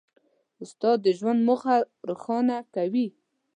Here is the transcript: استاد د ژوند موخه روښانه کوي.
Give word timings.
استاد 0.63 0.97
د 1.03 1.07
ژوند 1.17 1.39
موخه 1.47 1.75
روښانه 2.09 2.57
کوي. 2.75 3.07